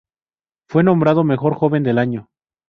Fue 0.67 0.83
nombrado 0.83 1.23
mejor 1.23 1.53
joven 1.53 1.83
del 1.83 1.99
año. 1.99 2.27